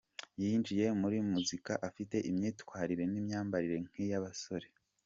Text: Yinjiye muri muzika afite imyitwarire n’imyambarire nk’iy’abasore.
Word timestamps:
Yinjiye 0.41 0.85
muri 1.01 1.17
muzika 1.31 1.73
afite 1.87 2.17
imyitwarire 2.29 3.03
n’imyambarire 3.11 3.77
nk’iy’abasore. 3.87 4.67